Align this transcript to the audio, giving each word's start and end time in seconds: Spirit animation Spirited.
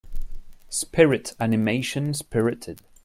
Spirit 0.67 1.35
animation 1.39 2.11
Spirited. 2.15 2.81